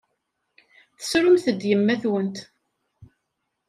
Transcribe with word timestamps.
Tessrumt-d 0.99 1.61
yemma-twent. 1.69 2.37